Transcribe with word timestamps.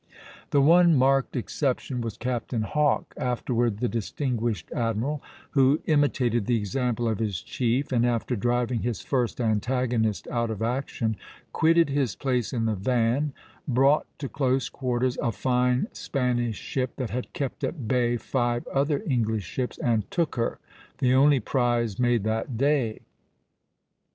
The 0.49 0.63
one 0.63 0.95
marked 0.95 1.35
exception 1.35 2.01
was 2.01 2.17
Captain 2.17 2.63
Hawke, 2.63 3.13
afterward 3.17 3.77
the 3.77 3.87
distinguished 3.87 4.71
admiral, 4.71 5.21
who 5.51 5.79
imitated 5.85 6.47
the 6.47 6.57
example 6.57 7.07
of 7.07 7.19
his 7.19 7.39
chief, 7.43 7.91
and 7.91 8.03
after 8.03 8.35
driving 8.35 8.79
his 8.79 9.01
first 9.01 9.39
antagonist 9.39 10.27
out 10.29 10.49
of 10.49 10.63
action, 10.63 11.17
quitted 11.53 11.91
his 11.91 12.15
place 12.15 12.51
in 12.51 12.65
the 12.65 12.73
van 12.73 13.27
(b), 13.27 13.33
brought 13.67 14.07
to 14.17 14.27
close 14.27 14.69
quarters 14.69 15.17
(b') 15.17 15.21
a 15.27 15.31
fine 15.31 15.85
Spanish 15.93 16.57
ship 16.57 16.95
that 16.95 17.11
had 17.11 17.31
kept 17.31 17.63
at 17.63 17.87
bay 17.87 18.17
five 18.17 18.65
other 18.69 19.03
English 19.07 19.43
ships, 19.45 19.77
and 19.77 20.09
took 20.09 20.33
her, 20.35 20.57
the 20.97 21.13
only 21.13 21.39
prize 21.39 21.99
made 21.99 22.23
that 22.23 22.57
day. 22.57 23.01